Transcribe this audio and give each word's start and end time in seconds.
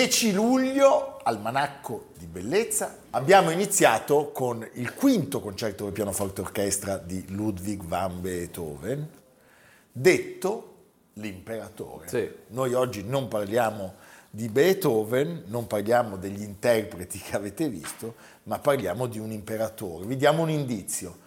10 0.00 0.32
luglio, 0.32 1.18
Almanacco 1.22 2.06
di 2.16 2.24
Bellezza, 2.24 3.00
abbiamo 3.10 3.50
iniziato 3.50 4.30
con 4.32 4.66
il 4.76 4.94
quinto 4.94 5.40
concerto 5.40 5.84
per 5.84 5.92
pianoforte 5.92 6.40
orchestra 6.40 6.96
di 6.96 7.26
Ludwig 7.28 7.82
van 7.82 8.18
Beethoven, 8.22 9.06
detto 9.92 10.74
l'imperatore. 11.14 12.08
Sì. 12.08 12.30
Noi 12.46 12.72
oggi 12.72 13.04
non 13.04 13.28
parliamo 13.28 13.96
di 14.30 14.48
Beethoven, 14.48 15.42
non 15.48 15.66
parliamo 15.66 16.16
degli 16.16 16.40
interpreti 16.40 17.18
che 17.18 17.36
avete 17.36 17.68
visto, 17.68 18.14
ma 18.44 18.58
parliamo 18.58 19.06
di 19.06 19.18
un 19.18 19.30
imperatore. 19.30 20.06
Vi 20.06 20.16
diamo 20.16 20.40
un 20.40 20.48
indizio 20.48 21.18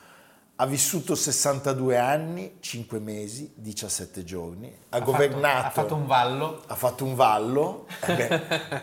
ha 0.55 0.65
vissuto 0.67 1.15
62 1.15 1.97
anni, 1.97 2.57
5 2.59 2.99
mesi, 2.99 3.51
17 3.55 4.23
giorni, 4.23 4.73
ha, 4.89 4.97
ha 4.97 4.99
governato... 4.99 5.61
Fatto, 5.63 5.67
ha 5.67 5.69
fatto 5.71 5.95
un 5.95 6.05
vallo. 6.05 6.63
Ha 6.67 6.75
fatto 6.75 7.05
un 7.05 7.15
vallo, 7.15 7.87
eh 8.05 8.15
beh, 8.15 8.41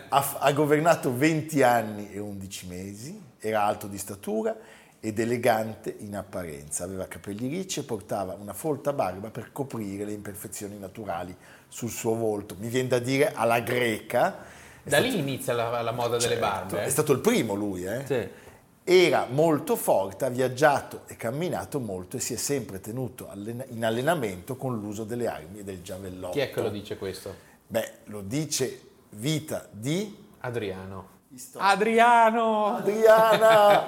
ha, 0.09 0.37
ha, 0.39 0.51
governato 0.51 1.15
20 1.15 1.63
anni 1.63 2.11
e 2.11 2.19
11 2.19 2.67
mesi, 2.67 3.21
era 3.39 3.63
alto 3.63 3.87
di 3.87 3.97
statura 3.97 4.55
ed 4.99 5.17
elegante 5.17 5.95
in 5.99 6.15
apparenza, 6.15 6.83
aveva 6.83 7.07
capelli 7.07 7.47
ricci 7.47 7.79
e 7.79 7.83
portava 7.83 8.33
una 8.33 8.53
folta 8.53 8.91
barba 8.91 9.29
per 9.29 9.51
coprire 9.51 10.03
le 10.03 10.11
imperfezioni 10.11 10.77
naturali 10.77 11.35
sul 11.69 11.89
suo 11.89 12.15
volto. 12.15 12.55
Mi 12.59 12.67
viene 12.67 12.89
da 12.89 12.99
dire 12.99 13.31
alla 13.33 13.61
greca. 13.61 14.49
Da 14.83 14.97
stato, 14.97 15.03
lì 15.03 15.17
inizia 15.17 15.53
la, 15.53 15.81
la 15.81 15.91
moda 15.91 16.19
certo, 16.19 16.27
delle 16.27 16.39
barbe. 16.39 16.81
Eh? 16.81 16.85
È 16.85 16.89
stato 16.89 17.13
il 17.13 17.19
primo 17.19 17.53
lui, 17.53 17.85
eh? 17.85 18.05
Sì 18.05 18.40
era 18.83 19.27
molto 19.29 19.75
forte, 19.75 20.25
ha 20.25 20.29
viaggiato 20.29 21.03
e 21.07 21.15
camminato 21.15 21.79
molto 21.79 22.17
e 22.17 22.19
si 22.19 22.33
è 22.33 22.37
sempre 22.37 22.79
tenuto 22.79 23.29
in 23.69 23.85
allenamento 23.85 24.55
con 24.55 24.79
l'uso 24.79 25.03
delle 25.03 25.27
armi 25.27 25.59
e 25.59 25.63
del 25.63 25.81
giavellotto. 25.81 26.33
Chi 26.33 26.39
è 26.39 26.51
che 26.51 26.61
lo 26.61 26.69
dice 26.69 26.97
questo? 26.97 27.33
Beh, 27.67 27.91
lo 28.05 28.21
dice 28.21 28.81
Vita 29.11 29.67
di 29.69 30.15
Adriano. 30.39 31.19
Adriano! 31.57 32.75
Adriana! 32.75 33.85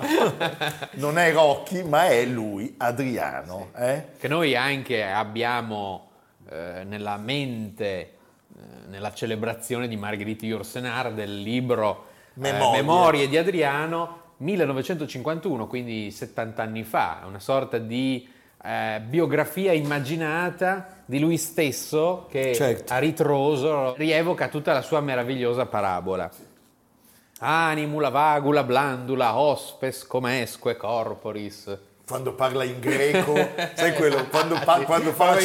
non 0.96 1.18
è 1.18 1.34
Rocky, 1.34 1.84
ma 1.84 2.08
è 2.08 2.24
lui, 2.26 2.76
Adriano. 2.78 3.72
Sì. 3.76 3.82
Eh? 3.82 4.06
Che 4.18 4.28
noi 4.30 4.56
anche 4.56 5.04
abbiamo 5.04 6.10
eh, 6.50 6.84
nella 6.86 7.18
mente, 7.18 7.84
eh, 7.84 8.12
nella 8.88 9.14
celebrazione 9.14 9.90
di 9.90 9.98
Margherita 9.98 10.46
Yourcenar 10.46 11.12
del 11.12 11.42
libro 11.42 12.12
Memorie. 12.36 12.82
Memorie 12.82 13.28
di 13.28 13.38
Adriano, 13.38 14.22
1951, 14.38 15.68
quindi 15.68 16.12
70 16.12 16.62
anni 16.62 16.84
fa, 16.84 17.24
una 17.26 17.40
sorta 17.40 17.78
di 17.78 18.28
eh, 18.64 19.02
biografia 19.06 19.74
immaginata 19.74 21.04
di 21.06 21.20
lui 21.20 21.38
stesso 21.38 22.28
che 22.30 22.54
certo. 22.54 22.94
a 22.94 22.98
ritroso 22.98 23.94
rievoca 23.96 24.48
tutta 24.48 24.74
la 24.74 24.82
sua 24.82 25.02
meravigliosa 25.02 25.66
parabola. 25.66 26.30
Animula, 27.40 28.10
vagula, 28.10 28.64
blandula, 28.64 29.38
hospes, 29.38 30.06
comesque, 30.08 30.78
corporis 30.78 31.92
quando 32.06 32.34
parla 32.34 32.66
in 32.66 32.80
greco, 32.80 33.34
sai 33.76 33.94
quello, 33.94 34.28
quando, 34.28 34.60
pa- 34.64 34.82
quando, 34.82 35.14
fa 35.14 35.36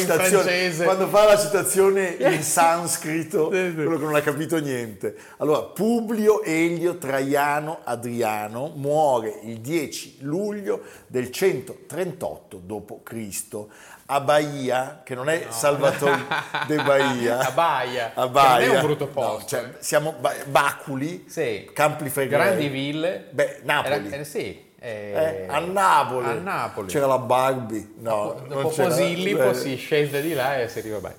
quando, 0.81 1.07
fa 1.07 1.25
la 1.25 1.37
citazione 1.37 2.17
in 2.19 2.43
sanscrito, 2.43 3.47
quello 3.47 3.97
che 3.97 4.03
non 4.03 4.15
ha 4.15 4.21
capito 4.21 4.59
niente. 4.59 5.15
Allora, 5.37 5.61
Publio 5.61 6.43
Elio 6.43 6.97
Traiano 6.97 7.79
Adriano 7.83 8.73
muore 8.75 9.39
il 9.43 9.59
10 9.59 10.17
luglio 10.21 10.81
del 11.07 11.31
138 11.31 12.57
d.C. 12.57 13.65
a 14.07 14.19
Bahia, 14.19 15.01
che 15.05 15.15
non 15.15 15.29
è 15.29 15.45
no. 15.45 15.51
Salvatore 15.51 16.25
de 16.67 16.75
Bahia. 16.75 17.39
a 17.47 17.51
Bahia. 17.51 18.11
A 18.13 18.27
Bahia. 18.27 18.67
non 18.67 18.75
è 18.75 18.79
un 18.79 18.85
brutto 18.85 19.07
posto. 19.07 19.55
No, 19.55 19.61
cioè, 19.61 19.75
siamo 19.79 20.13
ba- 20.19 20.35
Baculi, 20.45 21.23
sì. 21.29 21.69
Campi 21.73 22.09
Flegrei. 22.09 22.47
Grandi 22.47 22.67
ville. 22.67 23.27
Beh, 23.29 23.61
Napoli. 23.63 24.07
Era, 24.07 24.17
eh, 24.17 24.25
sì. 24.25 24.67
Eh, 24.81 25.11
eh, 25.13 25.45
a, 25.47 25.59
Napoli. 25.59 26.27
a, 26.27 26.33
Napoli. 26.33 26.87
c'era 26.87 27.05
la 27.05 27.17
Barbie. 27.17 27.95
No, 27.99 28.35
dopo, 28.47 28.47
dopo 28.47 28.69
Posillipo 28.69 29.53
si 29.53 29.75
scende 29.75 30.21
di 30.21 30.33
là 30.33 30.57
e 30.57 30.69
si 30.69 30.79
arriva 30.79 30.97
a 30.97 31.13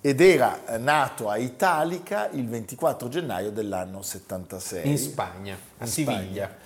Ed 0.00 0.20
era 0.20 0.60
nato 0.78 1.28
a 1.28 1.36
Italica 1.36 2.28
il 2.32 2.48
24 2.48 3.08
gennaio 3.08 3.50
dell'anno 3.50 4.02
76. 4.02 4.88
In 4.88 4.98
Spagna, 4.98 5.56
a 5.78 5.84
In 5.84 5.90
Siviglia. 5.90 6.56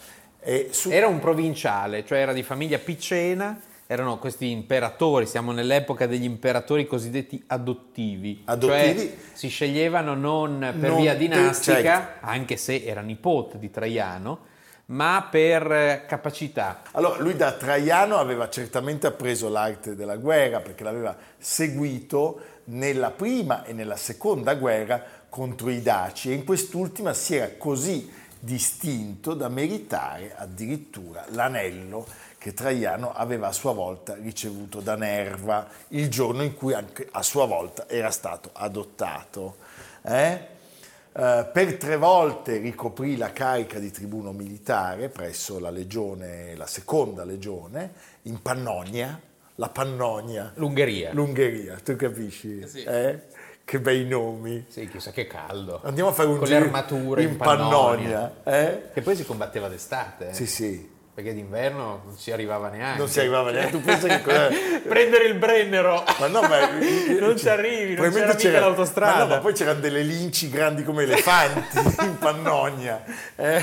Su... 0.70 0.90
Era 0.90 1.06
un 1.06 1.20
provinciale, 1.20 2.04
cioè 2.04 2.18
era 2.18 2.32
di 2.32 2.42
famiglia 2.42 2.78
picena, 2.78 3.60
erano 3.86 4.18
questi 4.18 4.50
imperatori, 4.50 5.26
siamo 5.26 5.52
nell'epoca 5.52 6.06
degli 6.06 6.24
imperatori 6.24 6.86
cosiddetti 6.86 7.42
adottivi. 7.46 8.42
Adottivi? 8.46 9.00
Cioè 9.00 9.16
si 9.34 9.48
sceglievano 9.48 10.14
non 10.14 10.58
per 10.80 10.90
Non 10.90 11.00
via 11.00 11.14
dinastica, 11.14 11.82
certo. 11.82 12.26
anche 12.26 12.56
se 12.56 12.82
era 12.84 13.02
nipote 13.02 13.58
di 13.58 13.70
Traiano, 13.70 14.50
ma 14.86 15.26
per 15.30 15.70
eh, 15.72 16.04
capacità. 16.06 16.82
Allora, 16.92 17.20
lui 17.20 17.36
da 17.36 17.52
Traiano 17.52 18.16
aveva 18.16 18.48
certamente 18.48 19.06
appreso 19.06 19.48
l'arte 19.48 19.94
della 19.94 20.16
guerra 20.16 20.60
perché 20.60 20.84
l'aveva 20.84 21.16
seguito 21.38 22.40
nella 22.64 23.10
prima 23.10 23.64
e 23.64 23.72
nella 23.72 23.96
seconda 23.96 24.54
guerra 24.54 25.02
contro 25.28 25.70
i 25.70 25.80
Daci 25.80 26.30
e 26.30 26.34
in 26.34 26.44
quest'ultima 26.44 27.14
si 27.14 27.36
era 27.36 27.52
così 27.56 28.20
distinto 28.38 29.34
da 29.34 29.48
meritare 29.48 30.34
addirittura 30.36 31.24
l'anello 31.30 32.04
che 32.38 32.52
Traiano 32.52 33.12
aveva 33.12 33.46
a 33.46 33.52
sua 33.52 33.72
volta 33.72 34.16
ricevuto 34.16 34.80
da 34.80 34.96
Nerva 34.96 35.68
il 35.88 36.08
giorno 36.10 36.42
in 36.42 36.54
cui 36.54 36.74
anche 36.74 37.08
a 37.12 37.22
sua 37.22 37.46
volta 37.46 37.88
era 37.88 38.10
stato 38.10 38.50
adottato. 38.52 39.58
Eh? 40.02 40.46
Uh, 41.14 41.44
per 41.52 41.76
tre 41.76 41.96
volte 41.98 42.56
ricoprì 42.56 43.18
la 43.18 43.32
carica 43.32 43.78
di 43.78 43.90
tribuno 43.90 44.32
militare 44.32 45.10
presso 45.10 45.58
la 45.58 45.68
legione, 45.68 46.56
la 46.56 46.66
seconda 46.66 47.24
legione, 47.24 47.92
in 48.22 48.40
Pannonia, 48.40 49.20
la 49.56 49.68
Pannonia. 49.68 50.52
L'Ungheria. 50.54 51.12
L'Ungheria, 51.12 51.76
tu 51.84 51.96
capisci? 51.96 52.66
Sì. 52.66 52.82
Eh? 52.84 53.20
Che 53.64 53.78
bei 53.80 54.06
nomi. 54.06 54.64
Sì, 54.68 54.88
chissà 54.88 55.10
che 55.10 55.26
caldo. 55.26 55.80
Andiamo 55.84 56.08
a 56.08 56.12
fare 56.12 56.28
un 56.28 56.38
Con 56.38 56.46
giro 56.46 56.58
le 56.60 56.64
armature 56.64 57.22
in 57.22 57.28
in 57.28 57.36
Pannonia. 57.36 58.34
eh? 58.44 58.82
Che 58.94 59.02
poi 59.02 59.14
si 59.14 59.24
combatteva 59.26 59.68
d'estate. 59.68 60.28
eh. 60.30 60.34
Sì, 60.34 60.46
sì. 60.46 60.90
Perché 61.14 61.34
d'inverno 61.34 62.00
non 62.06 62.16
si 62.16 62.32
arrivava 62.32 62.70
neanche. 62.70 62.98
Non 62.98 63.06
si 63.06 63.20
arrivava 63.20 63.50
neanche. 63.50 63.72
Tu 63.72 63.82
pensa 63.82 64.08
che 64.08 64.22
cos'è? 64.22 64.80
Prendere 64.88 65.24
il 65.26 65.34
Brennero. 65.34 66.02
Ma 66.18 66.26
no, 66.26 66.40
ma 66.40 66.70
non 67.20 67.36
ci 67.36 67.50
arrivi, 67.50 67.94
non 67.94 68.10
c'era 68.10 68.32
mica 68.34 68.60
l'autostrada. 68.60 69.12
Ma 69.18 69.22
no, 69.24 69.26
ma 69.26 69.38
poi 69.40 69.52
c'erano 69.52 69.80
delle 69.80 70.00
linci 70.00 70.48
grandi 70.48 70.82
come 70.84 71.02
elefanti 71.02 71.78
in 72.00 72.16
Pannonia. 72.18 73.04
Eh? 73.36 73.62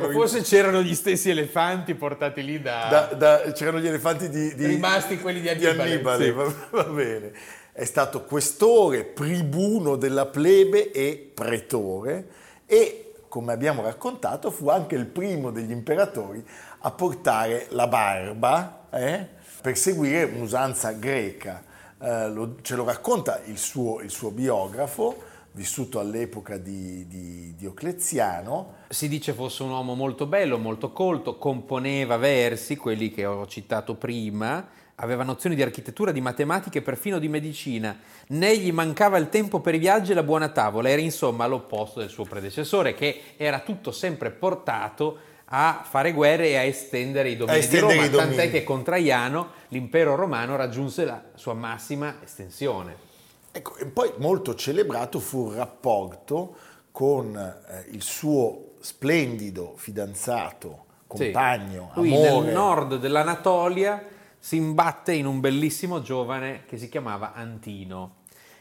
O 0.00 0.10
forse 0.12 0.42
c'erano 0.42 0.82
gli 0.82 0.94
stessi 0.94 1.30
elefanti 1.30 1.94
portati 1.94 2.44
lì 2.44 2.60
da, 2.62 2.86
Da- 2.88 3.14
da- 3.16 3.52
c'erano 3.52 3.80
gli 3.80 3.88
elefanti 3.88 4.28
di, 4.28 4.54
di- 4.54 4.66
rimasti 4.66 5.18
quelli 5.18 5.40
di 5.40 5.52
di 5.56 5.66
Annibale. 5.66 5.92
Annibale, 5.94 6.24
sì. 6.26 6.30
va, 6.30 6.54
va 6.70 6.84
bene. 6.84 7.32
È 7.72 7.84
stato 7.84 8.22
questore, 8.22 9.12
tribuno 9.14 9.96
della 9.96 10.26
plebe 10.26 10.92
e 10.92 11.32
pretore 11.34 12.24
e 12.66 13.09
come 13.30 13.52
abbiamo 13.52 13.82
raccontato, 13.82 14.50
fu 14.50 14.68
anche 14.68 14.96
il 14.96 15.06
primo 15.06 15.52
degli 15.52 15.70
imperatori 15.70 16.44
a 16.80 16.90
portare 16.90 17.68
la 17.70 17.86
barba 17.86 18.88
eh, 18.90 19.24
per 19.62 19.78
seguire 19.78 20.24
un'usanza 20.24 20.90
greca. 20.90 21.62
Eh, 22.02 22.28
lo, 22.28 22.56
ce 22.60 22.74
lo 22.74 22.84
racconta 22.84 23.40
il 23.44 23.56
suo, 23.56 24.00
il 24.00 24.10
suo 24.10 24.32
biografo, 24.32 25.16
vissuto 25.52 26.00
all'epoca 26.00 26.56
di, 26.56 27.06
di 27.06 27.54
Diocleziano. 27.56 28.74
Si 28.88 29.08
dice 29.08 29.32
fosse 29.32 29.62
un 29.62 29.70
uomo 29.70 29.94
molto 29.94 30.26
bello, 30.26 30.58
molto 30.58 30.90
colto, 30.90 31.36
componeva 31.36 32.16
versi, 32.16 32.76
quelli 32.76 33.12
che 33.12 33.26
ho 33.26 33.46
citato 33.46 33.94
prima, 33.94 34.66
aveva 35.00 35.24
nozioni 35.24 35.54
di 35.54 35.62
architettura, 35.62 36.12
di 36.12 36.20
matematica 36.20 36.78
e 36.78 36.82
perfino 36.82 37.18
di 37.18 37.28
medicina. 37.28 37.98
Né 38.28 38.56
gli 38.58 38.72
mancava 38.72 39.18
il 39.18 39.28
tempo 39.28 39.60
per 39.60 39.74
i 39.74 39.78
viaggi 39.78 40.12
e 40.12 40.14
la 40.14 40.22
buona 40.22 40.48
tavola, 40.48 40.88
era 40.88 41.00
insomma 41.00 41.46
l'opposto 41.46 42.00
del 42.00 42.08
suo 42.08 42.24
predecessore, 42.24 42.94
che 42.94 43.34
era 43.36 43.60
tutto 43.60 43.92
sempre 43.92 44.30
portato 44.30 45.28
a 45.52 45.84
fare 45.84 46.12
guerre 46.12 46.48
e 46.48 46.56
a 46.56 46.62
estendere 46.62 47.30
i 47.30 47.36
domini 47.36 47.58
estendere 47.58 48.08
di 48.08 48.14
Roma, 48.14 48.24
tant'è 48.24 48.50
che 48.50 48.62
con 48.62 48.84
Traiano 48.84 49.50
l'impero 49.68 50.14
romano 50.14 50.54
raggiunse 50.54 51.04
la 51.04 51.22
sua 51.34 51.54
massima 51.54 52.16
estensione. 52.22 53.08
Ecco, 53.50 53.76
e 53.76 53.86
poi 53.86 54.12
molto 54.18 54.54
celebrato 54.54 55.18
fu 55.18 55.50
il 55.50 55.56
rapporto 55.56 56.56
con 56.92 57.34
eh, 57.36 57.86
il 57.90 58.02
suo 58.02 58.74
splendido 58.78 59.74
fidanzato, 59.76 60.84
compagno, 61.08 61.90
sì. 61.94 62.00
Lui 62.00 62.14
amore. 62.14 62.44
nel 62.44 62.54
nord 62.54 62.96
dell'Anatolia 62.98 64.18
si 64.40 64.56
imbatte 64.56 65.12
in 65.12 65.26
un 65.26 65.38
bellissimo 65.38 66.00
giovane 66.00 66.64
che 66.66 66.78
si 66.78 66.88
chiamava 66.88 67.34
Antino. 67.34 68.16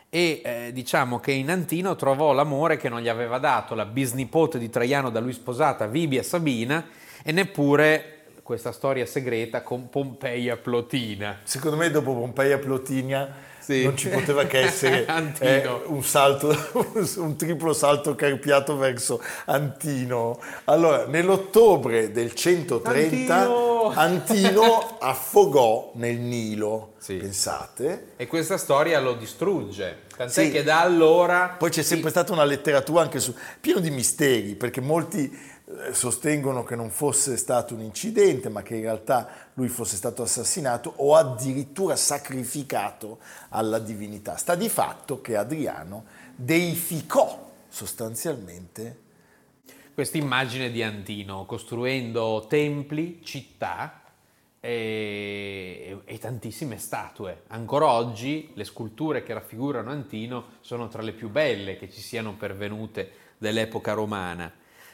E 0.09 0.41
eh, 0.43 0.71
diciamo 0.73 1.19
che 1.19 1.31
in 1.31 1.49
Antino 1.49 1.95
trovò 1.95 2.33
l'amore 2.33 2.77
che 2.77 2.89
non 2.89 2.99
gli 2.99 3.07
aveva 3.07 3.37
dato 3.37 3.75
la 3.75 3.85
bisnipote 3.85 4.59
di 4.59 4.69
Traiano 4.69 5.09
da 5.09 5.19
lui 5.19 5.33
sposata 5.33 5.87
Vibia 5.87 6.23
Sabina 6.23 6.85
e 7.23 7.31
neppure 7.31 8.18
questa 8.49 8.71
storia 8.71 9.05
segreta 9.05 9.61
con 9.61 9.89
Pompeia 9.89 10.57
Plotina. 10.57 11.37
Secondo 11.43 11.77
me 11.77 11.91
dopo 11.91 12.15
Pompeia 12.15 12.57
Plotina 12.57 13.31
sì. 13.59 13.83
non 13.83 13.95
ci 13.95 14.09
poteva 14.09 14.45
che 14.45 14.61
essere 14.61 15.05
eh, 15.37 15.69
un, 15.85 16.03
salto, 16.03 16.49
un 17.17 17.35
triplo 17.35 17.73
salto 17.73 18.15
carpiato 18.15 18.75
verso 18.75 19.21
Antino. 19.45 20.39
Allora, 20.63 21.05
nell'ottobre 21.05 22.11
del 22.11 22.33
130 22.33 23.35
Antino, 23.35 23.91
Antino 23.93 24.97
affogò 24.99 25.91
nel 25.93 26.17
Nilo, 26.17 26.93
sì. 26.97 27.17
pensate. 27.17 28.13
E 28.15 28.25
questa 28.25 28.57
storia 28.57 28.99
lo 28.99 29.13
distrugge, 29.13 30.05
tant'è 30.17 30.45
sì. 30.45 30.49
che 30.49 30.63
da 30.63 30.81
allora... 30.81 31.55
Poi 31.55 31.69
c'è 31.69 31.83
sempre 31.83 32.09
stata 32.09 32.33
una 32.33 32.45
letteratura 32.45 33.03
anche 33.03 33.19
su... 33.19 33.31
pieno 33.61 33.79
di 33.79 33.91
misteri, 33.91 34.55
perché 34.55 34.81
molti 34.81 35.57
sostengono 35.91 36.63
che 36.63 36.75
non 36.75 36.89
fosse 36.89 37.37
stato 37.37 37.75
un 37.75 37.81
incidente, 37.81 38.49
ma 38.49 38.63
che 38.63 38.75
in 38.75 38.81
realtà 38.81 39.29
lui 39.53 39.67
fosse 39.67 39.95
stato 39.95 40.23
assassinato 40.23 40.93
o 40.97 41.15
addirittura 41.15 41.95
sacrificato 41.95 43.19
alla 43.49 43.79
divinità. 43.79 44.35
Sta 44.37 44.55
di 44.55 44.69
fatto 44.69 45.21
che 45.21 45.35
Adriano 45.35 46.05
deificò 46.35 47.47
sostanzialmente 47.67 49.07
questa 49.93 50.17
immagine 50.17 50.71
di 50.71 50.81
Antino, 50.81 51.45
costruendo 51.45 52.45
templi, 52.47 53.19
città 53.21 54.01
e, 54.59 55.99
e, 56.03 56.17
tantissime 56.17 56.77
statue. 56.77 57.43
Ancora 57.47 57.91
oggi 57.91 58.51
le 58.53 58.63
sculture 58.63 59.23
che 59.23 59.33
raffigurano 59.33 59.91
Antino 59.91 60.45
sono 60.61 60.87
tra 60.87 61.01
le 61.01 61.11
più 61.11 61.29
belle 61.29 61.77
che 61.77 61.91
ci 61.91 62.01
siano 62.01 62.35
pervenute 62.35 63.11
dell'epoca 63.37 63.93
romana. 63.93 64.51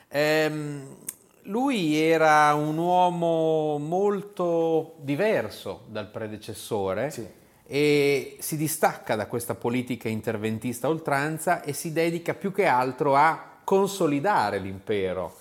Ehm, 0.09 0.95
lui 1.43 1.95
era 1.95 2.53
un 2.53 2.77
uomo 2.77 3.77
molto 3.77 4.95
diverso 5.01 5.83
dal 5.87 6.09
predecessore 6.09 7.11
sì. 7.11 7.27
e 7.65 8.37
si 8.39 8.57
distacca 8.57 9.15
da 9.15 9.27
questa 9.27 9.53
politica 9.53 10.09
interventista 10.09 10.87
oltranza 10.87 11.61
e 11.61 11.73
si 11.73 11.93
dedica 11.93 12.33
più 12.33 12.51
che 12.51 12.65
altro 12.65 13.15
a 13.15 13.59
consolidare 13.63 14.59
l'impero. 14.59 15.35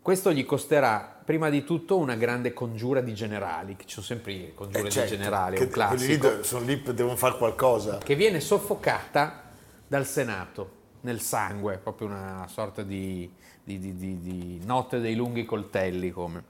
Questo 0.00 0.32
gli 0.32 0.44
costerà 0.44 1.20
prima 1.24 1.48
di 1.48 1.64
tutto 1.64 1.96
una 1.96 2.16
grande 2.16 2.52
congiura 2.52 3.00
di 3.00 3.14
generali, 3.14 3.76
che 3.76 3.84
ci 3.84 3.94
sono 3.94 4.06
sempre 4.06 4.52
congiure 4.54 4.88
eh 4.88 4.90
certo, 4.90 5.10
di 5.10 5.16
generali, 5.16 5.56
che, 5.56 5.62
un 5.62 5.70
classico. 5.70 6.28
Lì 6.28 6.44
sono 6.44 6.64
lì, 6.64 6.82
devono 6.82 7.16
fare 7.16 7.36
qualcosa. 7.36 7.98
Che 7.98 8.14
viene 8.16 8.40
soffocata 8.40 9.44
dal 9.86 10.04
Senato, 10.04 10.80
nel 11.02 11.20
sangue, 11.20 11.78
proprio 11.78 12.08
una 12.08 12.46
sorta 12.48 12.82
di 12.82 13.30
di, 13.64 13.78
di, 13.78 14.20
di, 14.20 14.60
notte 14.64 14.98
dei 15.00 15.14
lunghi 15.14 15.44
coltelli 15.44 16.10
come. 16.10 16.44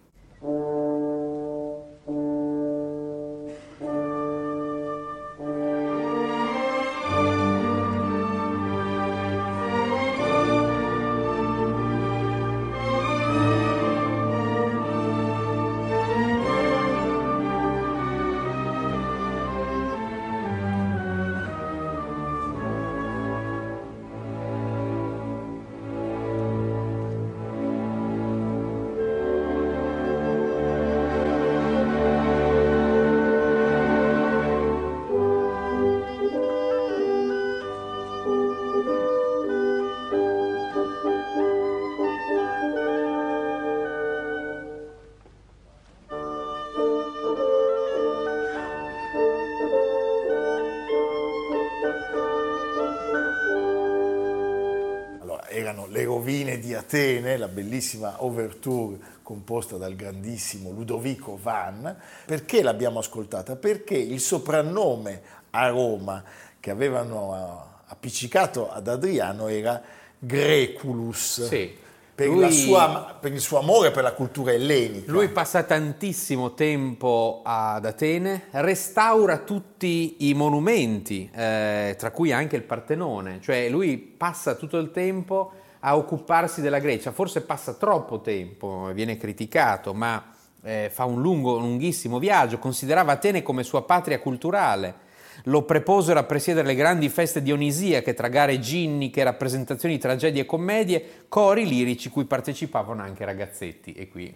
Atene, 56.74 57.36
la 57.36 57.48
bellissima 57.48 58.22
overture 58.24 58.98
composta 59.22 59.76
dal 59.76 59.94
grandissimo 59.94 60.70
Ludovico 60.70 61.38
Van. 61.40 61.96
Perché 62.24 62.62
l'abbiamo 62.62 62.98
ascoltata? 62.98 63.56
Perché 63.56 63.96
il 63.96 64.20
soprannome 64.20 65.22
a 65.50 65.68
Roma 65.68 66.22
che 66.60 66.70
avevano 66.70 67.34
eh, 67.34 67.80
appiccicato 67.86 68.70
ad 68.70 68.88
Adriano 68.88 69.48
era 69.48 69.82
Greculus. 70.18 71.46
Sì. 71.46 71.80
Per, 72.14 72.28
lui, 72.28 72.52
sua, 72.52 73.16
per, 73.18 73.32
il 73.32 73.40
suo 73.40 73.58
amore 73.58 73.90
per 73.90 74.02
la 74.02 74.12
cultura 74.12 74.52
ellenica. 74.52 75.10
Lui 75.10 75.28
passa 75.30 75.62
tantissimo 75.62 76.52
tempo 76.52 77.40
ad 77.42 77.84
Atene, 77.84 78.44
restaura 78.50 79.38
tutti 79.38 80.28
i 80.28 80.34
monumenti, 80.34 81.28
eh, 81.34 81.96
tra 81.98 82.10
cui 82.10 82.30
anche 82.30 82.54
il 82.54 82.62
Partenone, 82.62 83.40
cioè 83.40 83.68
lui 83.70 83.96
passa 83.96 84.54
tutto 84.54 84.76
il 84.76 84.90
tempo 84.90 85.52
a 85.84 85.96
occuparsi 85.96 86.60
della 86.60 86.78
Grecia. 86.78 87.12
Forse 87.12 87.42
passa 87.42 87.74
troppo 87.74 88.20
tempo, 88.20 88.90
viene 88.92 89.16
criticato, 89.16 89.94
ma 89.94 90.32
eh, 90.62 90.90
fa 90.92 91.04
un 91.04 91.20
lungo, 91.20 91.58
lunghissimo 91.58 92.18
viaggio, 92.18 92.58
considerava 92.58 93.12
Atene 93.12 93.42
come 93.42 93.62
sua 93.62 93.82
patria 93.84 94.20
culturale. 94.20 95.10
Lo 95.44 95.62
preposero 95.62 96.20
a 96.20 96.24
presiedere 96.24 96.66
le 96.66 96.74
grandi 96.74 97.08
feste 97.08 97.42
dionisiache 97.42 98.14
tra 98.14 98.28
gare 98.28 98.60
ginniche, 98.60 99.24
rappresentazioni 99.24 99.94
di 99.94 100.00
tragedie 100.00 100.42
e 100.42 100.46
commedie, 100.46 101.24
cori 101.28 101.66
lirici 101.66 102.10
cui 102.10 102.26
partecipavano 102.26 103.02
anche 103.02 103.24
ragazzetti. 103.24 103.92
E 103.92 104.08
qui... 104.08 104.34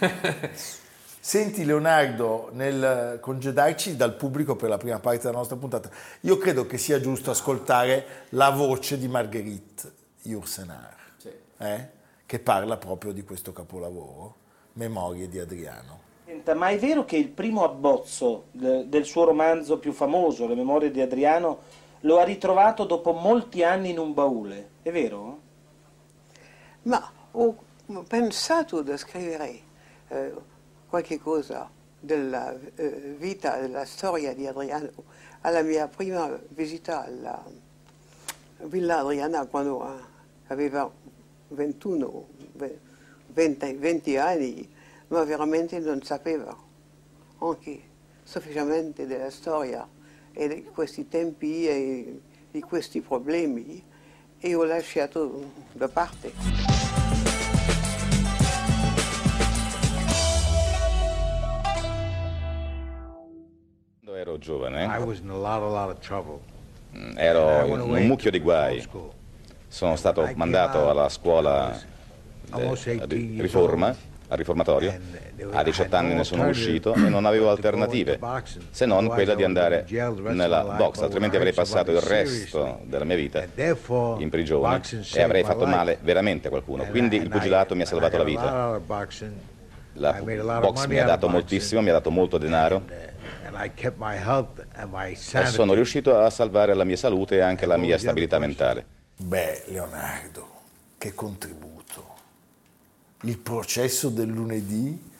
Eh. 0.00 0.80
Senti 1.24 1.64
Leonardo, 1.64 2.50
nel 2.52 3.18
congedarci 3.20 3.94
dal 3.94 4.16
pubblico 4.16 4.56
per 4.56 4.68
la 4.68 4.76
prima 4.76 4.98
parte 4.98 5.22
della 5.22 5.36
nostra 5.38 5.54
puntata, 5.54 5.88
io 6.22 6.36
credo 6.36 6.66
che 6.66 6.78
sia 6.78 7.00
giusto 7.00 7.30
ascoltare 7.30 8.26
la 8.30 8.50
voce 8.50 8.98
di 8.98 9.06
Marguerite 9.06 10.00
Jursenar, 10.22 10.96
sì. 11.16 11.30
eh? 11.58 11.88
che 12.26 12.38
parla 12.38 12.76
proprio 12.76 13.12
di 13.12 13.24
questo 13.24 13.52
capolavoro, 13.52 14.36
Memorie 14.74 15.28
di 15.28 15.38
Adriano. 15.38 16.10
Ma 16.54 16.68
è 16.68 16.78
vero 16.78 17.04
che 17.04 17.16
il 17.16 17.28
primo 17.28 17.62
abbozzo 17.62 18.44
del 18.50 19.04
suo 19.04 19.24
romanzo 19.24 19.78
più 19.78 19.92
famoso, 19.92 20.46
Le 20.46 20.54
Memorie 20.54 20.90
di 20.90 21.00
Adriano, 21.00 21.80
lo 22.00 22.18
ha 22.18 22.24
ritrovato 22.24 22.84
dopo 22.84 23.12
molti 23.12 23.62
anni 23.62 23.90
in 23.90 23.98
un 23.98 24.14
baule, 24.14 24.70
è 24.82 24.90
vero? 24.90 25.40
Ma 26.82 27.10
ho 27.32 27.54
pensato 28.08 28.82
di 28.82 28.96
scrivere 28.96 29.60
eh, 30.08 30.32
qualche 30.88 31.18
cosa 31.18 31.70
della 31.98 32.58
eh, 32.74 33.14
vita, 33.18 33.58
della 33.58 33.84
storia 33.84 34.34
di 34.34 34.46
Adriano 34.46 34.90
alla 35.42 35.62
mia 35.62 35.86
prima 35.86 36.38
visita 36.48 37.04
alla 37.04 37.44
Villa 38.64 39.00
Adriana 39.00 39.46
quando 39.46 40.10
aveva 40.52 40.90
21, 41.48 42.28
20, 43.32 43.72
20 43.74 44.16
anni, 44.16 44.68
ma 45.08 45.24
veramente 45.24 45.78
non 45.78 46.02
sapeva 46.02 46.56
anche 47.38 47.80
sufficientemente 48.22 49.06
della 49.06 49.30
storia 49.30 49.86
e 50.32 50.48
di 50.48 50.64
questi 50.64 51.08
tempi 51.08 51.66
e 51.66 52.20
di 52.50 52.60
questi 52.60 53.00
problemi 53.00 53.82
e 54.38 54.54
ho 54.54 54.64
lasciato 54.64 55.50
da 55.72 55.88
parte. 55.88 56.32
Quando 64.00 64.20
ero 64.20 64.38
giovane 64.38 64.84
I 64.84 65.02
was 65.02 65.20
in 65.20 65.30
a 65.30 65.34
lot, 65.34 65.62
a 65.62 65.66
lot 65.66 65.90
of 65.90 65.98
trouble. 66.00 66.40
mm, 66.94 67.16
ero 67.16 67.64
in 67.66 67.80
un 67.80 68.06
mucchio 68.06 68.30
di 68.30 68.38
guai. 68.38 68.86
Sono 69.72 69.96
stato 69.96 70.30
mandato 70.34 70.90
alla 70.90 71.08
scuola 71.08 71.74
eh, 72.56 73.00
ri- 73.06 73.40
riforma, 73.40 73.86
al 74.28 74.36
riformatorio. 74.36 74.94
A 75.50 75.62
18 75.62 75.96
anni 75.96 76.12
ne 76.12 76.24
sono 76.24 76.46
uscito 76.46 76.92
e 76.92 77.08
non 77.08 77.24
avevo 77.24 77.48
alternative, 77.48 78.20
se 78.70 78.84
non 78.84 79.08
quella 79.08 79.34
di 79.34 79.44
andare 79.44 79.86
nella 79.88 80.62
box, 80.76 81.00
altrimenti 81.00 81.36
avrei 81.36 81.54
passato 81.54 81.90
il 81.90 82.02
resto 82.02 82.80
della 82.84 83.04
mia 83.04 83.16
vita 83.16 83.42
in 84.18 84.28
prigione 84.28 84.82
e 85.14 85.22
avrei 85.22 85.42
fatto 85.42 85.64
male 85.64 85.96
veramente 86.02 86.48
a 86.48 86.50
qualcuno. 86.50 86.84
Quindi 86.84 87.16
il 87.16 87.30
pugilato 87.30 87.74
mi 87.74 87.80
ha 87.80 87.86
salvato 87.86 88.18
la 88.18 88.24
vita. 88.24 88.78
La 89.94 90.12
box 90.60 90.86
mi 90.86 90.98
ha 90.98 91.04
dato 91.06 91.28
moltissimo, 91.30 91.80
mi 91.80 91.88
ha 91.88 91.92
dato 91.92 92.10
molto 92.10 92.36
denaro 92.36 92.82
e 95.34 95.46
sono 95.46 95.72
riuscito 95.72 96.18
a 96.18 96.28
salvare 96.28 96.74
la 96.74 96.84
mia 96.84 96.96
salute 96.96 97.36
e 97.36 97.40
anche 97.40 97.64
la 97.64 97.78
mia 97.78 97.96
stabilità 97.96 98.38
mentale. 98.38 99.00
Beh, 99.22 99.64
Leonardo, 99.66 100.48
che 100.98 101.14
contributo. 101.14 102.10
Il 103.22 103.38
processo 103.38 104.08
del 104.08 104.28
lunedì, 104.28 105.10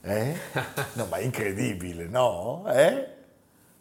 eh? 0.00 0.36
No, 0.94 1.06
ma 1.06 1.18
è 1.18 1.22
incredibile, 1.22 2.06
no? 2.06 2.64
Eh? 2.66 3.06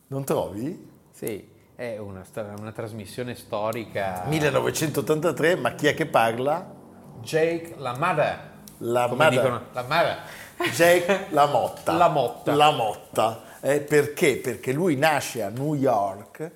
Non 0.08 0.24
trovi? 0.24 0.88
Sì, 1.12 1.50
è 1.76 1.98
una, 1.98 2.24
una 2.60 2.72
trasmissione 2.72 3.34
storica. 3.34 4.24
1983, 4.28 5.56
ma 5.56 5.74
chi 5.74 5.88
è 5.88 5.96
che 5.96 6.06
parla? 6.06 6.74
Jake 7.22 7.74
LaMada. 7.78 8.50
La 8.80 9.08
Come 9.08 9.16
Mada. 9.24 9.30
dicono, 9.30 9.62
LaMada. 9.74 10.18
Jake 10.76 11.26
La 11.34 11.48
Motta. 11.48 11.94
La 11.94 12.08
Motta. 12.08 12.54
La 12.54 12.72
Motta. 12.72 13.42
Eh, 13.62 13.80
perché? 13.80 14.38
Perché 14.38 14.74
lui 14.74 14.96
nasce 14.96 15.42
a 15.42 15.50
New 15.50 15.74
York 15.74 16.52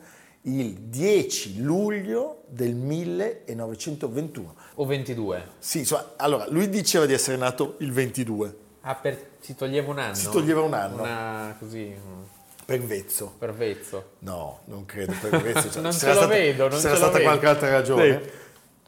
il 0.47 0.73
10 0.73 1.61
luglio 1.61 2.43
del 2.47 2.75
1921. 2.75 4.55
O 4.75 4.85
22. 4.85 5.47
Sì, 5.59 5.79
insomma, 5.79 6.13
allora, 6.17 6.45
lui 6.49 6.69
diceva 6.69 7.05
di 7.05 7.13
essere 7.13 7.37
nato 7.37 7.75
il 7.79 7.91
22, 7.91 8.57
Ah, 8.87 8.93
per- 8.95 9.29
si 9.39 9.55
toglieva 9.55 9.89
un 9.91 9.97
anno? 9.99 10.13
Si 10.13 10.29
toglieva 10.29 10.61
un 10.61 10.73
anno. 10.73 11.01
Una, 11.01 11.55
così, 11.57 11.95
un 12.05 12.23
per 12.65 12.81
vezzo. 12.81 13.33
pervezzo. 13.37 14.11
No, 14.19 14.59
non 14.65 14.85
credo 14.85 15.13
per 15.19 15.41
vezzo. 15.41 15.71
Cioè, 15.71 15.81
Non 15.83 15.91
ce 15.91 16.05
lo 16.07 16.11
stata- 16.13 16.27
vedo, 16.27 16.67
non 16.67 16.79
ce 16.79 16.89
lo 16.89 16.95
stata 16.95 17.11
vedo. 17.13 17.23
qualche 17.23 17.45
altra 17.47 17.69
ragione. 17.69 18.21
Sì. 18.23 18.29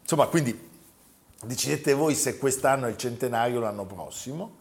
Insomma, 0.01 0.27
quindi 0.27 0.69
decidete 1.43 1.93
voi 1.93 2.13
se 2.15 2.37
quest'anno 2.37 2.85
è 2.85 2.89
il 2.89 2.97
centenario 2.97 3.57
o 3.57 3.61
l'anno 3.61 3.85
prossimo. 3.85 4.57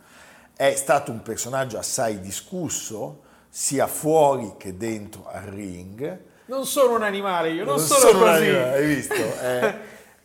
È 0.56 0.74
stato 0.74 1.10
un 1.12 1.20
personaggio 1.22 1.76
assai 1.76 2.18
discusso, 2.20 3.22
sia 3.50 3.86
fuori 3.86 4.54
che 4.56 4.76
dentro 4.78 5.26
al 5.26 5.42
ring. 5.42 6.20
Non 6.46 6.64
sono 6.66 6.94
un 6.94 7.02
animale, 7.02 7.50
io 7.50 7.64
non, 7.64 7.76
Non 7.76 7.84
sono, 7.84 8.00
sono 8.00 8.18
un 8.24 8.30
così. 8.30 8.44
animale, 8.48 8.74
hai 8.74 8.86
visto? 8.86 9.14
È- 9.40 9.78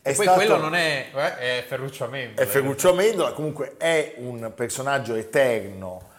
è 0.03 0.09
E 0.09 0.13
poi 0.15 0.25
stato- 0.25 0.37
quello 0.39 0.57
non 0.57 0.73
è, 0.73 1.09
eh, 1.13 1.37
è 1.59 1.65
Ferruccio 1.67 2.05
Amendola. 2.05 2.41
È 2.41 2.49
Ferruccio 2.49 2.89
Amendola, 2.89 3.33
comunque 3.33 3.75
è 3.77 4.15
un 4.17 4.51
personaggio 4.55 5.13
eterno 5.15 6.09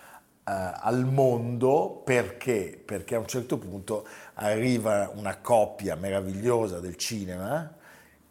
eh, 0.44 0.52
al 0.52 1.04
mondo 1.04 2.00
perché? 2.04 2.80
Perché 2.84 3.16
a 3.16 3.18
un 3.18 3.26
certo 3.26 3.58
punto 3.58 4.06
arriva 4.34 5.10
una 5.14 5.36
coppia 5.38 5.96
meravigliosa 5.96 6.78
del 6.78 6.96
cinema 6.96 7.72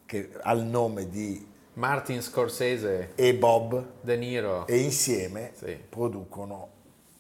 che 0.06 0.30
ha 0.42 0.52
il 0.54 0.64
nome 0.64 1.10
di 1.10 1.46
Martin 1.74 2.22
Scorsese, 2.22 3.12
E 3.16 3.34
Bob 3.36 3.84
De 4.02 4.16
Niro. 4.18 4.66
e 4.68 4.78
insieme 4.78 5.52
Sì. 5.58 5.78
producono 5.90 6.70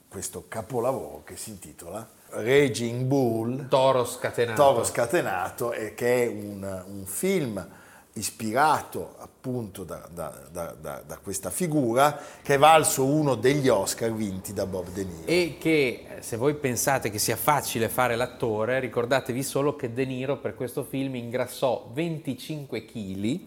questo 0.09 0.45
capolavoro 0.47 1.23
che 1.25 1.35
si 1.37 1.49
intitola 1.51 2.05
Raging 2.33 3.03
Bull, 3.03 3.67
Toro 3.67 4.05
scatenato. 4.05 4.61
Toro 4.61 4.83
scatenato, 4.83 5.71
e 5.73 5.93
che 5.93 6.23
è 6.23 6.27
un, 6.27 6.83
un 6.87 7.05
film 7.05 7.65
ispirato 8.13 9.15
appunto 9.19 9.83
da, 9.85 10.05
da- 10.13 10.37
da- 10.51 10.75
da- 11.05 11.17
questa 11.23 11.49
figura 11.49 12.19
che 12.41 12.55
è 12.55 12.57
valso 12.57 13.05
uno 13.05 13.35
degli 13.35 13.69
Oscar 13.69 14.11
vinti 14.11 14.53
da 14.53 14.65
Bob 14.65 14.89
De 14.91 15.03
Niro. 15.05 15.27
E 15.27 15.55
che 15.59 16.05
eh, 16.17 16.21
se 16.21 16.35
voi 16.35 16.55
pensate 16.55 17.09
che 17.09 17.19
sia 17.19 17.37
facile 17.37 17.87
fare 17.87 18.15
l'attore, 18.17 18.79
ricordatevi 18.79 19.43
solo 19.43 19.75
che 19.77 19.93
De 19.93 20.05
Niro 20.05 20.37
per 20.39 20.55
questo 20.55 20.83
film 20.83 21.15
ingrassò 21.15 21.89
25 21.93 22.83
kg, 22.85 23.39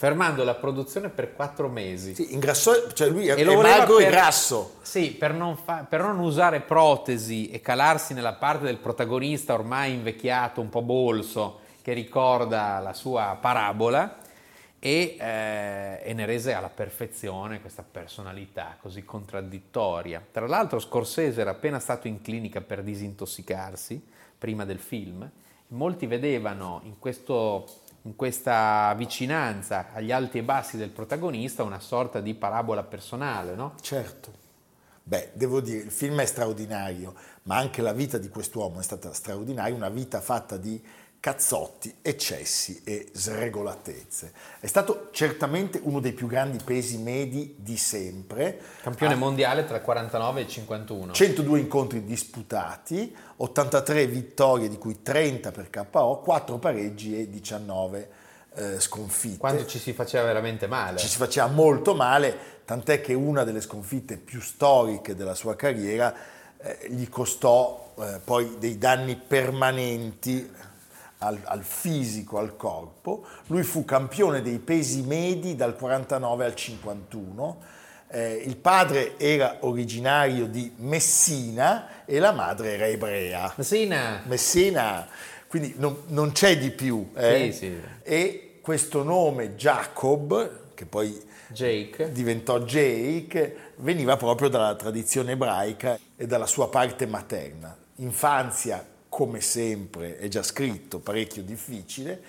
fermando 0.00 0.44
la 0.44 0.54
produzione 0.54 1.10
per 1.10 1.34
4 1.34 1.68
mesi. 1.68 2.14
Sì, 2.14 2.32
ingrassò, 2.32 2.72
cioè 2.94 3.10
lui 3.10 3.28
è, 3.28 3.38
E 3.38 3.44
lo 3.44 3.60
è 3.60 3.62
magro 3.62 3.98
e 3.98 4.04
per- 4.04 4.12
grasso. 4.12 4.76
Sì, 4.80 5.10
per 5.10 5.34
non, 5.34 5.58
fa- 5.58 5.84
per 5.86 6.00
non 6.00 6.18
usare 6.20 6.60
protesi 6.60 7.50
e 7.50 7.60
calarsi 7.60 8.14
nella 8.14 8.32
parte 8.32 8.64
del 8.64 8.78
protagonista 8.78 9.52
ormai 9.52 9.92
invecchiato, 9.92 10.62
un 10.62 10.70
po' 10.70 10.80
bolso, 10.80 11.60
che 11.82 11.92
ricorda 11.92 12.78
la 12.78 12.94
sua 12.94 13.36
parabola 13.38 14.16
e, 14.78 15.16
eh, 15.20 16.00
e 16.02 16.14
ne 16.14 16.24
rese 16.24 16.54
alla 16.54 16.70
perfezione 16.70 17.60
questa 17.60 17.84
personalità 17.84 18.78
così 18.80 19.04
contraddittoria. 19.04 20.24
Tra 20.32 20.46
l'altro 20.46 20.78
Scorsese 20.78 21.42
era 21.42 21.50
appena 21.50 21.78
stato 21.78 22.08
in 22.08 22.22
clinica 22.22 22.62
per 22.62 22.82
disintossicarsi 22.82 24.02
prima 24.38 24.64
del 24.64 24.78
film. 24.78 25.30
Molti 25.68 26.06
vedevano 26.06 26.80
in, 26.84 26.98
questo- 26.98 27.66
in 28.02 28.16
questa 28.16 28.94
vicinanza 28.96 29.88
agli 29.92 30.12
alti 30.12 30.38
e 30.38 30.42
bassi 30.42 30.76
del 30.76 30.90
protagonista 30.90 31.62
una 31.62 31.80
sorta 31.80 32.20
di 32.20 32.34
parabola 32.34 32.82
personale, 32.82 33.54
no? 33.54 33.74
Certo. 33.80 34.32
Beh, 35.02 35.30
devo 35.34 35.60
dire, 35.60 35.84
il 35.84 35.90
film 35.90 36.20
è 36.20 36.24
straordinario, 36.24 37.14
ma 37.44 37.56
anche 37.56 37.82
la 37.82 37.92
vita 37.92 38.16
di 38.16 38.28
quest'uomo 38.28 38.80
è 38.80 38.82
stata 38.82 39.12
straordinaria, 39.12 39.74
una 39.74 39.88
vita 39.88 40.20
fatta 40.20 40.56
di 40.56 40.80
cazzotti, 41.20 41.96
eccessi 42.00 42.80
e 42.82 43.10
sregolatezze. 43.12 44.32
È 44.58 44.66
stato 44.66 45.10
certamente 45.12 45.78
uno 45.82 46.00
dei 46.00 46.12
più 46.12 46.26
grandi 46.26 46.58
pesi 46.64 46.96
medi 46.96 47.56
di 47.58 47.76
sempre. 47.76 48.58
Campione 48.82 49.12
Ha 49.12 49.16
mondiale 49.18 49.66
tra 49.66 49.80
49 49.80 50.40
e 50.40 50.48
51. 50.48 51.12
102 51.12 51.58
incontri 51.58 52.04
disputati, 52.04 53.14
83 53.36 54.06
vittorie 54.06 54.70
di 54.70 54.78
cui 54.78 55.02
30 55.02 55.52
per 55.52 55.68
KO, 55.68 56.20
4 56.20 56.56
pareggi 56.56 57.20
e 57.20 57.28
19 57.28 58.08
eh, 58.54 58.80
sconfitte. 58.80 59.36
Quando 59.36 59.66
ci 59.66 59.78
si 59.78 59.92
faceva 59.92 60.24
veramente 60.24 60.66
male. 60.66 60.98
Ci 60.98 61.06
si 61.06 61.18
faceva 61.18 61.48
molto 61.48 61.94
male, 61.94 62.34
tant'è 62.64 63.02
che 63.02 63.12
una 63.12 63.44
delle 63.44 63.60
sconfitte 63.60 64.16
più 64.16 64.40
storiche 64.40 65.14
della 65.14 65.34
sua 65.34 65.54
carriera 65.54 66.14
eh, 66.62 66.88
gli 66.90 67.08
costò 67.08 67.92
eh, 67.98 68.20
poi 68.24 68.56
dei 68.58 68.78
danni 68.78 69.16
permanenti 69.16 70.68
al, 71.20 71.38
al 71.44 71.62
fisico, 71.62 72.38
al 72.38 72.56
corpo. 72.56 73.24
Lui 73.46 73.62
fu 73.62 73.84
campione 73.84 74.42
dei 74.42 74.58
pesi 74.58 75.02
medi 75.02 75.56
dal 75.56 75.76
49 75.76 76.44
al 76.44 76.54
51. 76.54 77.58
Eh, 78.12 78.42
il 78.44 78.56
padre 78.56 79.18
era 79.18 79.58
originario 79.60 80.46
di 80.46 80.72
Messina 80.78 82.04
e 82.04 82.18
la 82.18 82.32
madre 82.32 82.72
era 82.74 82.86
ebrea. 82.86 83.52
Messina. 83.56 84.22
Messina, 84.26 85.06
quindi 85.46 85.74
non, 85.76 86.02
non 86.08 86.32
c'è 86.32 86.58
di 86.58 86.70
più. 86.70 87.10
eh? 87.14 87.50
Sì, 87.52 87.58
sì. 87.58 87.80
E 88.02 88.58
questo 88.62 89.02
nome 89.02 89.54
Jacob, 89.54 90.74
che 90.74 90.86
poi 90.86 91.28
Jake. 91.48 92.10
diventò 92.12 92.58
Jake, 92.60 93.56
veniva 93.76 94.16
proprio 94.16 94.48
dalla 94.48 94.74
tradizione 94.74 95.32
ebraica 95.32 95.98
e 96.16 96.26
dalla 96.26 96.46
sua 96.46 96.68
parte 96.68 97.06
materna. 97.06 97.76
Infanzia, 97.96 98.84
come 99.20 99.42
sempre, 99.42 100.16
è 100.16 100.28
già 100.28 100.42
scritto, 100.42 100.98
parecchio 100.98 101.42
difficile. 101.42 102.22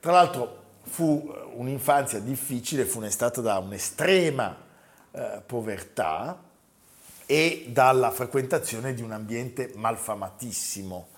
Tra 0.00 0.12
l'altro 0.12 0.62
fu 0.84 1.30
eh, 1.30 1.50
un'infanzia 1.56 2.20
difficile, 2.20 2.86
funestata 2.86 3.42
da 3.42 3.58
un'estrema 3.58 4.56
eh, 5.10 5.42
povertà 5.44 6.42
e 7.26 7.66
dalla 7.68 8.10
frequentazione 8.10 8.94
di 8.94 9.02
un 9.02 9.12
ambiente 9.12 9.72
malfamatissimo, 9.74 11.08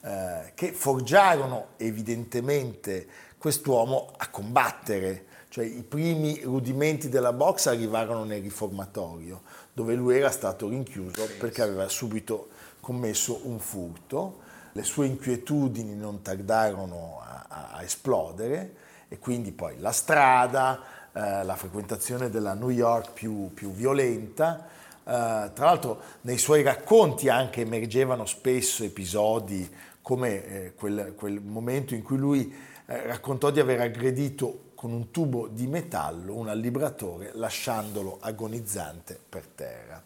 eh, 0.00 0.50
che 0.56 0.72
forgiarono 0.72 1.74
evidentemente 1.76 3.06
quest'uomo 3.38 4.12
a 4.16 4.28
combattere. 4.30 5.26
Cioè 5.48 5.64
i 5.64 5.84
primi 5.84 6.40
rudimenti 6.42 7.08
della 7.08 7.32
box 7.32 7.66
arrivarono 7.66 8.24
nel 8.24 8.42
riformatorio, 8.42 9.42
dove 9.72 9.94
lui 9.94 10.16
era 10.16 10.32
stato 10.32 10.68
rinchiuso 10.68 11.28
perché 11.38 11.62
aveva 11.62 11.88
subito 11.88 12.48
commesso 12.80 13.42
un 13.44 13.60
furto. 13.60 14.41
Le 14.72 14.82
sue 14.82 15.06
inquietudini 15.06 15.94
non 15.94 16.22
tardarono 16.22 17.20
a, 17.22 17.46
a- 17.72 17.82
esplodere 17.82 18.74
e 19.08 19.18
quindi 19.18 19.52
poi 19.52 19.78
la 19.78 19.92
strada, 19.92 20.80
eh, 21.12 21.44
la 21.44 21.56
frequentazione 21.56 22.30
della 22.30 22.54
New 22.54 22.70
York 22.70 23.12
più, 23.12 23.52
più 23.52 23.70
violenta. 23.72 24.68
Eh, 25.04 25.04
tra 25.04 25.64
l'altro 25.66 26.00
nei 26.22 26.38
suoi 26.38 26.62
racconti 26.62 27.28
anche 27.28 27.60
emergevano 27.60 28.24
spesso 28.24 28.84
episodi 28.84 29.68
come 30.00 30.44
eh, 30.44 30.74
quel, 30.74 31.14
quel, 31.16 31.40
momento 31.40 31.94
in 31.94 32.02
cui 32.02 32.16
lui 32.16 32.54
eh, 32.86 33.06
raccontò 33.06 33.50
di 33.50 33.60
aver 33.60 33.80
aggredito 33.80 34.70
con 34.74 34.92
un 34.92 35.10
tubo 35.10 35.46
di 35.46 35.66
metallo 35.68 36.34
un 36.34 36.48
allibratore 36.48 37.30
lasciandolo 37.34 38.18
agonizzante 38.20 39.18
per 39.28 39.46
terra. 39.46 40.02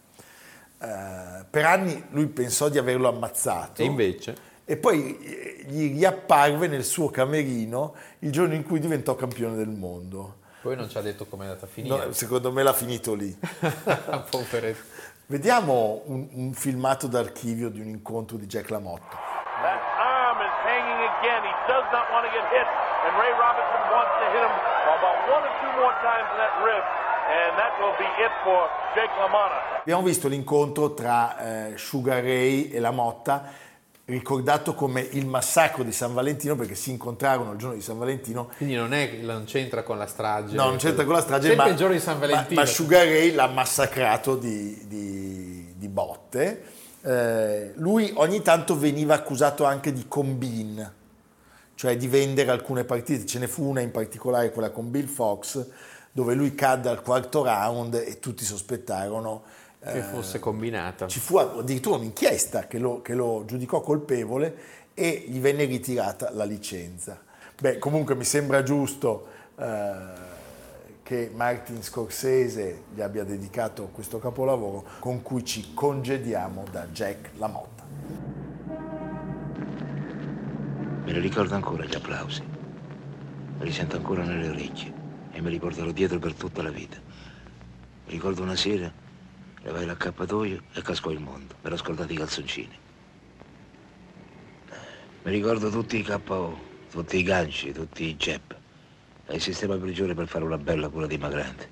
Eh, 0.78 1.44
per 1.48 1.64
anni 1.64 2.04
lui 2.10 2.26
pensò 2.26 2.68
di 2.68 2.76
averlo 2.76 3.08
ammazzato. 3.08 3.80
E 3.80 3.86
invece? 3.86 4.36
E 4.68 4.76
poi 4.76 5.16
eh, 5.20 5.64
gli 5.68 5.94
riapparve 5.94 6.66
nel 6.66 6.82
suo 6.82 7.08
camerino 7.08 7.94
il 8.18 8.32
giorno 8.32 8.54
in 8.54 8.64
cui 8.64 8.80
diventò 8.80 9.14
campione 9.14 9.54
del 9.54 9.68
mondo. 9.68 10.38
Poi 10.60 10.74
non 10.74 10.88
ci 10.88 10.98
ha 10.98 11.02
detto 11.02 11.26
come 11.26 11.44
è 11.44 11.46
andata 11.46 11.66
a 11.66 11.68
finire. 11.68 12.06
No, 12.06 12.12
secondo 12.12 12.50
me 12.50 12.64
l'ha 12.64 12.72
finito 12.72 13.14
lì. 13.14 13.30
Vediamo 15.26 16.02
un, 16.06 16.26
un, 16.32 16.52
filmato 16.52 17.06
d'archivio 17.06 17.68
di 17.68 17.78
un 17.78 17.86
incontro 17.86 18.36
di 18.36 18.46
Jack 18.46 18.70
LaMotta. 18.70 19.16
That 19.62 19.78
arm 20.02 20.42
is 20.42 20.54
hanging 20.66 20.98
again. 21.14 21.46
He 21.46 21.54
does 21.70 21.86
not 21.94 22.10
want 22.10 22.26
to 22.26 22.32
get 22.34 22.42
hit. 22.50 22.66
And 23.06 23.14
Ray 23.22 23.30
Robinson 23.38 23.82
wants 23.94 24.18
to 24.18 24.26
hit 24.34 24.42
him 24.42 24.54
about 24.98 25.16
one 25.30 25.42
or 25.46 25.52
two 25.62 25.72
more 25.78 25.94
times 26.02 26.26
in 26.34 26.38
that 26.42 26.54
rib. 26.66 26.82
And 27.30 27.54
that 27.54 27.70
will 27.78 27.94
be 27.94 28.10
it 28.18 28.34
for 28.42 28.66
Jake 28.98 29.14
LaMotta. 29.14 29.78
Abbiamo 29.86 30.02
visto 30.02 30.26
l'incontro 30.26 30.92
tra 30.94 31.38
eh, 31.70 31.76
Sugar 31.76 32.20
Ray 32.20 32.70
e 32.70 32.80
LaMotta 32.80 33.64
ricordato 34.06 34.74
come 34.74 35.00
il 35.00 35.26
massacro 35.26 35.82
di 35.82 35.90
San 35.90 36.14
Valentino 36.14 36.54
perché 36.54 36.76
si 36.76 36.90
incontrarono 36.90 37.52
il 37.52 37.58
giorno 37.58 37.74
di 37.74 37.82
San 37.82 37.98
Valentino. 37.98 38.50
Quindi 38.56 38.74
non, 38.74 38.92
è, 38.92 39.18
non 39.20 39.44
c'entra 39.44 39.82
con 39.82 39.98
la 39.98 40.06
strage. 40.06 40.54
No, 40.54 40.64
non 40.64 40.76
c'entra 40.76 41.04
con 41.04 41.14
la 41.14 41.20
strage, 41.20 41.48
Sempre 41.48 41.64
ma, 41.64 41.70
il 41.70 41.76
giorno 41.76 41.94
di 41.94 42.00
San 42.00 42.18
Valentino. 42.18 42.54
Ma, 42.54 42.66
ma 42.66 42.66
Sugar 42.66 43.04
Ray 43.04 43.32
l'ha 43.32 43.48
massacrato 43.48 44.36
di, 44.36 44.86
di, 44.86 45.74
di 45.76 45.88
botte. 45.88 46.62
Eh, 47.02 47.72
lui 47.76 48.12
ogni 48.14 48.42
tanto 48.42 48.78
veniva 48.78 49.14
accusato 49.14 49.64
anche 49.64 49.92
di 49.92 50.06
combin, 50.06 50.92
cioè 51.74 51.96
di 51.96 52.06
vendere 52.06 52.52
alcune 52.52 52.84
partite. 52.84 53.26
Ce 53.26 53.40
ne 53.40 53.48
fu 53.48 53.64
una 53.64 53.80
in 53.80 53.90
particolare, 53.90 54.52
quella 54.52 54.70
con 54.70 54.88
Bill 54.88 55.06
Fox, 55.06 55.66
dove 56.12 56.34
lui 56.34 56.54
cadde 56.54 56.88
al 56.88 57.02
quarto 57.02 57.42
round 57.42 57.94
e 57.94 58.20
tutti 58.20 58.44
sospettarono 58.44 59.42
che 59.92 60.02
fosse 60.02 60.38
combinata. 60.38 61.06
Ci 61.06 61.20
fu 61.20 61.36
addirittura 61.36 61.96
un'inchiesta 61.96 62.66
che 62.66 62.78
lo, 62.78 63.02
che 63.02 63.14
lo 63.14 63.44
giudicò 63.46 63.80
colpevole 63.80 64.56
e 64.94 65.24
gli 65.28 65.38
venne 65.40 65.64
ritirata 65.64 66.30
la 66.32 66.44
licenza. 66.44 67.22
Beh, 67.58 67.78
comunque 67.78 68.14
mi 68.14 68.24
sembra 68.24 68.62
giusto 68.62 69.26
eh, 69.58 69.94
che 71.02 71.30
Martin 71.34 71.82
Scorsese 71.82 72.82
gli 72.94 73.00
abbia 73.00 73.24
dedicato 73.24 73.88
questo 73.92 74.18
capolavoro 74.18 74.84
con 74.98 75.22
cui 75.22 75.44
ci 75.44 75.72
congediamo 75.72 76.64
da 76.70 76.86
Jack 76.88 77.30
LaMotta. 77.36 77.84
Me 81.04 81.12
ne 81.12 81.18
ricordo 81.20 81.54
ancora 81.54 81.84
gli 81.84 81.94
applausi, 81.94 82.42
me 83.58 83.64
li 83.64 83.72
sento 83.72 83.96
ancora 83.96 84.24
nelle 84.24 84.48
orecchie 84.48 84.92
e 85.30 85.40
me 85.40 85.50
li 85.50 85.58
porterò 85.58 85.92
dietro 85.92 86.18
per 86.18 86.34
tutta 86.34 86.62
la 86.62 86.70
vita. 86.70 86.96
Ricordo 88.06 88.42
una 88.42 88.56
sera 88.56 89.04
levai 89.66 89.84
l'accappatoio 89.84 90.62
e 90.74 90.82
cascò 90.82 91.10
il 91.10 91.18
mondo. 91.18 91.54
Mi 91.60 91.66
ero 91.66 91.76
scordato 91.76 92.12
i 92.12 92.16
calzoncini. 92.16 92.78
Mi 95.24 95.32
ricordo 95.32 95.70
tutti 95.70 95.98
i 95.98 96.04
KO, 96.04 96.56
tutti 96.88 97.18
i 97.18 97.24
ganci, 97.24 97.72
tutti 97.72 98.04
i 98.04 98.16
jab. 98.16 98.54
E 99.26 99.34
il 99.34 99.40
sistema 99.40 99.76
prigione 99.76 100.14
per 100.14 100.28
fare 100.28 100.44
una 100.44 100.56
bella 100.56 100.88
cura 100.88 101.08
dimagrante. 101.08 101.68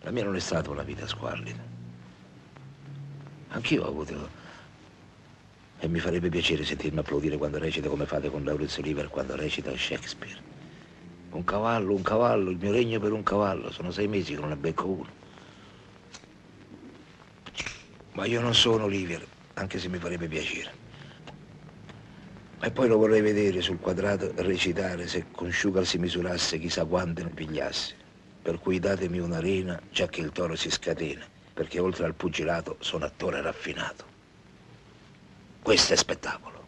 La 0.00 0.10
mia 0.10 0.24
non 0.24 0.34
è 0.34 0.40
stata 0.40 0.70
una 0.70 0.82
vita 0.82 1.06
squallida. 1.06 1.62
Anch'io 3.50 3.84
ho 3.84 3.88
avuto... 3.88 4.46
E 5.78 5.86
mi 5.86 6.00
farebbe 6.00 6.28
piacere 6.28 6.64
sentirmi 6.64 6.98
applaudire 6.98 7.36
quando 7.36 7.58
recita 7.58 7.88
come 7.88 8.04
fate 8.04 8.28
con 8.30 8.42
Laurence 8.42 8.80
Oliver 8.80 9.06
quando 9.10 9.36
recita 9.36 9.70
Shakespeare. 9.76 10.40
Un 11.30 11.44
cavallo, 11.44 11.94
un 11.94 12.02
cavallo, 12.02 12.50
il 12.50 12.58
mio 12.60 12.72
regno 12.72 12.98
per 12.98 13.12
un 13.12 13.22
cavallo. 13.22 13.70
Sono 13.70 13.92
sei 13.92 14.08
mesi 14.08 14.34
che 14.34 14.40
non 14.40 14.48
ne 14.48 14.56
becco 14.56 14.88
uno. 14.88 15.26
Ma 18.18 18.26
io 18.26 18.40
non 18.40 18.52
sono 18.52 18.82
Oliver, 18.82 19.24
anche 19.54 19.78
se 19.78 19.88
mi 19.88 19.98
farebbe 19.98 20.26
piacere. 20.26 20.72
E 22.60 22.70
poi 22.72 22.88
lo 22.88 22.96
vorrei 22.96 23.20
vedere 23.20 23.60
sul 23.60 23.78
quadrato 23.78 24.32
recitare 24.38 25.06
se 25.06 25.26
con 25.30 25.52
Sugar 25.52 25.86
si 25.86 25.98
misurasse 25.98 26.58
chissà 26.58 26.84
quante 26.84 27.22
ne 27.22 27.28
pigliasse. 27.28 27.94
Per 28.42 28.58
cui 28.58 28.80
datemi 28.80 29.20
un'arena, 29.20 29.80
già 29.92 30.08
che 30.08 30.20
il 30.20 30.32
toro 30.32 30.56
si 30.56 30.68
scatena, 30.68 31.24
perché 31.54 31.78
oltre 31.78 32.06
al 32.06 32.14
pugilato 32.14 32.74
sono 32.80 33.04
attore 33.04 33.40
raffinato. 33.40 34.04
Questo 35.62 35.92
è 35.92 35.96
spettacolo. 35.96 36.66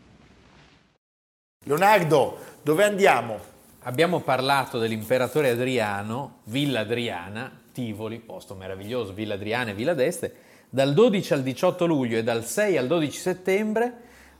Leonardo, 1.64 2.38
dove 2.62 2.84
andiamo? 2.84 3.40
Abbiamo 3.80 4.20
parlato 4.20 4.78
dell'imperatore 4.78 5.50
Adriano, 5.50 6.42
Villa 6.44 6.80
Adriana, 6.80 7.50
Tivoli, 7.72 8.20
posto 8.20 8.54
meraviglioso, 8.54 9.12
Villa 9.12 9.34
Adriana 9.34 9.70
e 9.70 9.74
Villa 9.74 9.94
d'Este 9.94 10.48
dal 10.70 10.94
12 10.94 11.32
al 11.32 11.42
18 11.42 11.84
luglio 11.84 12.16
e 12.16 12.22
dal 12.22 12.46
6 12.46 12.76
al 12.76 12.86
12 12.86 13.18
settembre 13.18 13.92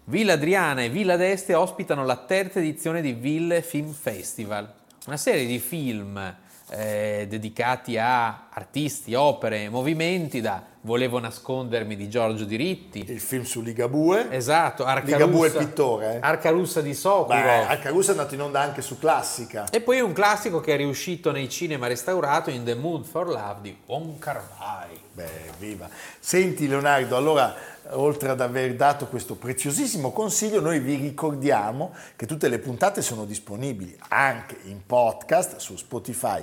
Villa 0.05 0.35
Adriana 0.35 0.83
e 0.83 0.89
Villa 0.89 1.17
d'Este 1.17 1.55
ospitano 1.55 2.05
la 2.05 2.17
terza 2.17 2.61
edizione 2.61 3.03
di 3.03 3.13
Ville 3.13 3.63
Film 3.63 3.93
Festival, 3.93 4.73
una 5.07 5.17
serie 5.17 5.47
di 5.47 5.59
film 5.59 6.35
eh, 6.71 7.27
dedicati 7.29 7.99
a 7.99 8.49
artisti, 8.51 9.15
opere, 9.15 9.69
movimenti 9.69 10.41
da 10.41 10.71
Volevo 10.83 11.19
nascondermi 11.19 11.95
di 11.95 12.09
Giorgio 12.09 12.45
Diritti. 12.45 13.05
Il 13.07 13.21
film 13.21 13.43
su 13.43 13.61
Ligabue. 13.61 14.31
Esatto, 14.31 14.87
Arca 14.87 15.05
Ligabue 15.05 15.49
è 15.49 15.53
pittore. 15.53 16.15
Eh? 16.15 16.19
Arca 16.23 16.49
Russa 16.49 16.81
di. 16.81 16.99
Beh, 17.27 17.67
Arca 17.67 17.91
Russa 17.91 18.09
è 18.09 18.15
andato 18.15 18.33
in 18.33 18.41
onda 18.41 18.61
anche 18.61 18.81
su 18.81 18.99
Classica. 18.99 19.67
E 19.71 19.83
poi 19.83 20.01
un 20.01 20.15
classico 20.15 20.61
che 20.61 20.73
è 20.73 20.77
riuscito 20.79 21.33
nei 21.33 21.51
cinema 21.51 21.87
restaurato 21.87 22.49
in 22.49 22.65
The 22.65 22.75
Mood 22.77 23.05
for 23.05 23.29
Love 23.29 23.57
di 23.61 23.77
Wong 23.85 24.19
Kar 24.19 24.43
Wai. 24.59 24.99
Beh, 25.13 25.51
viva. 25.59 25.87
Senti 26.19 26.67
Leonardo, 26.67 27.15
allora 27.15 27.55
oltre 27.93 28.29
ad 28.29 28.41
aver 28.41 28.75
dato 28.75 29.07
questo 29.07 29.35
preziosissimo 29.35 30.13
consiglio, 30.13 30.61
noi 30.61 30.81
vi 30.81 30.97
ricordiamo 30.97 31.95
che 32.17 32.27
tutte 32.27 32.49
le 32.49 32.59
puntate 32.59 33.01
sono 33.03 33.25
disponibili 33.25 33.97
anche 34.09 34.57
in 34.65 34.85
podcast 34.85 35.57
su 35.57 35.77
Spotify, 35.77 36.43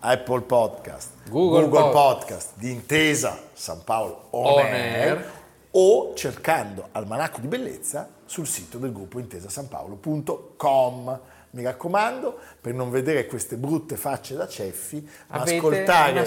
Apple 0.00 0.40
Podcast, 0.42 1.10
Google, 1.28 1.68
Google 1.68 1.92
Podcast, 1.92 2.52
di 2.54 2.70
Intesa 2.70 3.38
San 3.52 3.84
Paolo 3.84 4.28
On, 4.30 4.52
On 4.52 4.64
Air, 4.64 4.72
Air, 4.72 5.30
o 5.72 6.14
cercando 6.14 6.88
Almanacco 6.92 7.40
di 7.40 7.46
Bellezza 7.46 8.08
sul 8.24 8.46
sito 8.46 8.78
del 8.78 8.92
gruppo 8.92 9.18
intesasanpaolo.com 9.18 11.20
mi 11.52 11.62
raccomando, 11.62 12.38
per 12.60 12.72
non 12.72 12.90
vedere 12.90 13.26
queste 13.26 13.56
brutte 13.56 13.96
facce 13.96 14.34
da 14.34 14.48
ceffi, 14.48 15.06
ascoltare, 15.28 16.26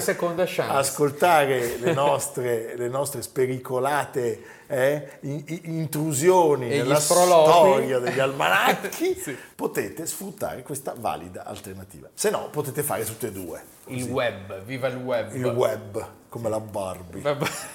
ascoltare 0.68 1.78
le, 1.78 1.92
nostre, 1.94 2.76
le 2.76 2.88
nostre 2.88 3.22
spericolate 3.22 4.42
eh, 4.68 5.18
intrusioni 5.20 6.70
e 6.70 6.78
nella 6.78 7.00
storia 7.00 7.98
degli 7.98 8.20
almanacchi, 8.20 9.14
sì. 9.18 9.36
potete 9.54 10.06
sfruttare 10.06 10.62
questa 10.62 10.94
valida 10.96 11.44
alternativa. 11.44 12.08
Se 12.14 12.30
no, 12.30 12.48
potete 12.50 12.82
fare 12.82 13.04
tutte 13.04 13.28
e 13.28 13.32
due. 13.32 13.62
Così. 13.84 13.98
Il 13.98 14.10
web, 14.10 14.62
viva 14.62 14.88
il 14.88 14.96
web. 14.96 15.34
Il 15.34 15.44
web, 15.44 16.06
come 16.28 16.48
la 16.48 16.60
Barbie. 16.60 17.22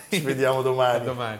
Ci 0.09 0.19
vediamo 0.21 0.61
domani. 0.61 0.95
A 0.97 0.99
domani. 0.99 1.39